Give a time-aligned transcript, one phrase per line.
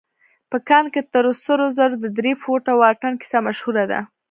[0.51, 3.99] په کان کې تر سرو زرو د درې فوټه واټن کيسه مشهوره ده.